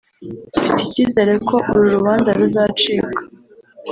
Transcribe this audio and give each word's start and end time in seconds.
“Mfite 0.55 0.79
icyizere 0.87 1.33
ko 1.47 1.55
uru 1.71 1.85
rubanza 1.95 2.29
ruzacibwa 2.37 3.19